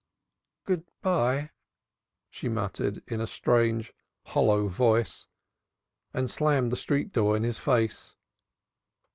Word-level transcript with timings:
"Good 0.65 0.87
bye!" 1.03 1.51
she 2.31 2.49
murmured 2.49 3.03
in 3.07 3.21
a 3.21 3.27
strange 3.27 3.93
hollow 4.23 4.67
voice, 4.67 5.27
and 6.11 6.27
slammed 6.27 6.71
the 6.71 6.75
street 6.75 7.11
door 7.13 7.37
in 7.37 7.43
his 7.43 7.59
face. 7.59 8.15